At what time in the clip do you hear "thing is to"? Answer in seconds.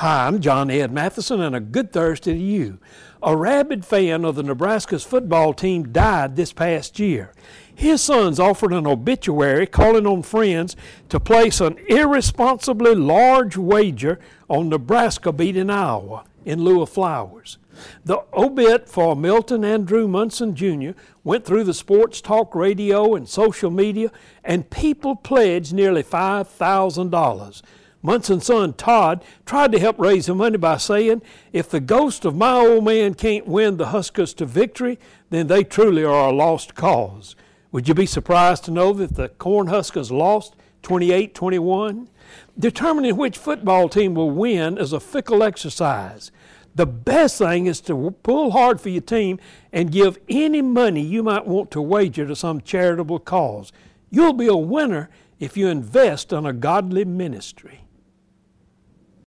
47.38-48.12